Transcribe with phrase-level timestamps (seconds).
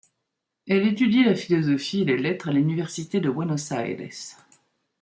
[0.67, 4.09] Elle étudie la philosophie et les lettres à l'université de Buenos Aires.